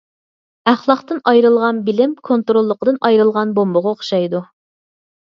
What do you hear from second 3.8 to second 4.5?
ئوخشايدۇ.